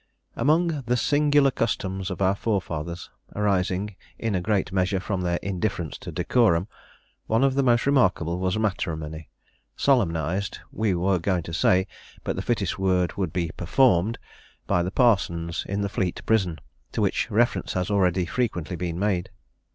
[0.35, 5.99] Among the singular customs of our forefathers, arising in a great measure from their indifference
[5.99, 6.67] to decorum,
[7.27, 9.29] one of the most remarkable was matrimony,
[9.77, 11.85] solemnised, we were going to say,
[12.23, 14.17] but the fittest word would be "performed,"
[14.65, 16.57] by the parsons in the Fleet prison,
[16.93, 19.29] to which reference has already frequently been made.